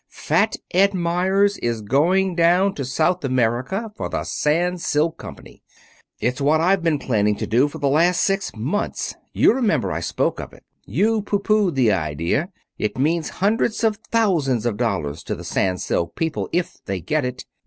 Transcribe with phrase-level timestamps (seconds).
[0.09, 5.61] Fat Ed Meyers is going down to South America for the Sans Silk Company.
[6.19, 9.13] It's what I've been planning to do for the last six months.
[9.31, 10.63] You remember I spoke of it.
[10.87, 12.49] You pooh poohed the idea.
[12.79, 17.23] It means hundreds of thousands of dollars to the Sans Silk people if they get
[17.23, 17.45] it.